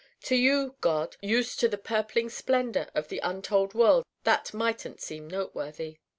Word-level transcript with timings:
To 0.21 0.35
you, 0.35 0.73
God, 0.81 1.15
used 1.21 1.59
to 1.59 1.67
the 1.67 1.77
purpling 1.77 2.29
splendor 2.31 2.89
of 2.95 3.13
untold 3.21 3.75
worlds 3.75 4.07
that 4.23 4.51
mightn't 4.51 4.99
seem 4.99 5.27
noteworthy. 5.27 5.97